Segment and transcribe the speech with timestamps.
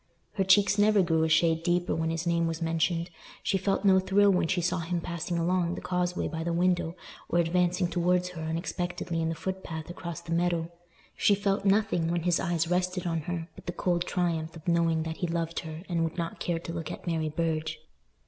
[0.33, 3.11] Her cheeks never grew a shade deeper when his name was mentioned;
[3.43, 6.95] she felt no thrill when she saw him passing along the causeway by the window,
[7.29, 10.71] or advancing towards her unexpectedly in the footpath across the meadow;
[11.15, 15.03] she felt nothing, when his eyes rested on her, but the cold triumph of knowing
[15.03, 17.77] that he loved her and would not care to look at Mary Burge.